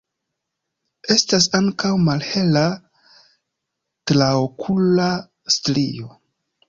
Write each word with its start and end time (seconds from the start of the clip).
Estas 1.15 1.47
ankaŭ 1.59 1.91
malhela 2.07 2.65
traokula 4.13 5.11
strio. 5.59 6.11